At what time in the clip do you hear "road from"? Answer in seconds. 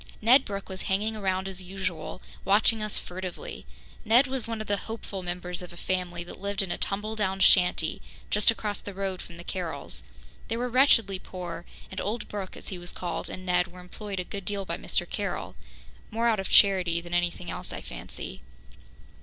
8.95-9.37